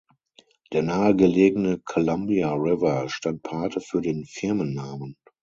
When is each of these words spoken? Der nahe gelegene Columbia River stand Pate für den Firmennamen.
Der 0.73 0.81
nahe 0.81 1.15
gelegene 1.15 1.77
Columbia 1.79 2.51
River 2.53 3.07
stand 3.07 3.43
Pate 3.43 3.81
für 3.81 4.01
den 4.01 4.25
Firmennamen. 4.25 5.15